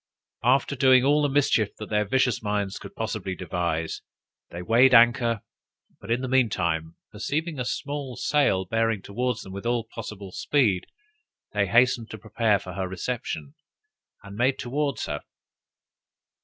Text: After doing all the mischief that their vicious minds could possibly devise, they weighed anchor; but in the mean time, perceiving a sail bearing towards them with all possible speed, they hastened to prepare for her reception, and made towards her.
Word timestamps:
After 0.43 0.75
doing 0.75 1.03
all 1.03 1.21
the 1.21 1.29
mischief 1.29 1.75
that 1.77 1.91
their 1.91 2.05
vicious 2.05 2.41
minds 2.41 2.79
could 2.79 2.95
possibly 2.95 3.35
devise, 3.35 4.01
they 4.49 4.63
weighed 4.63 4.95
anchor; 4.95 5.41
but 5.99 6.09
in 6.09 6.21
the 6.21 6.27
mean 6.27 6.49
time, 6.49 6.95
perceiving 7.11 7.59
a 7.59 7.63
sail 7.65 8.65
bearing 8.65 9.03
towards 9.03 9.43
them 9.43 9.53
with 9.53 9.67
all 9.67 9.83
possible 9.83 10.31
speed, 10.31 10.87
they 11.53 11.67
hastened 11.67 12.09
to 12.09 12.17
prepare 12.17 12.57
for 12.57 12.73
her 12.73 12.87
reception, 12.87 13.53
and 14.23 14.35
made 14.35 14.57
towards 14.57 15.05
her. 15.05 15.21